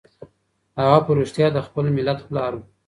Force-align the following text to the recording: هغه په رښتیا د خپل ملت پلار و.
هغه 0.79 0.99
په 1.05 1.11
رښتیا 1.19 1.47
د 1.53 1.57
خپل 1.67 1.85
ملت 1.97 2.19
پلار 2.27 2.51
و. 2.55 2.61